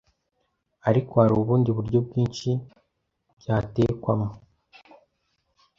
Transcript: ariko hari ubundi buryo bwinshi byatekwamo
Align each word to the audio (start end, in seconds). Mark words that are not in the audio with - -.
ariko 0.89 1.13
hari 1.21 1.33
ubundi 1.35 1.69
buryo 1.77 1.99
bwinshi 2.07 2.49
byatekwamo 3.39 4.29